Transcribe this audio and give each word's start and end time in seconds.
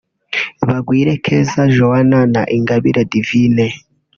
Bagwire 0.67 1.13
Keza 1.25 1.61
Joanah 1.75 2.25
na 2.35 2.43
Ingabire 2.57 3.03
Divine 3.11 3.67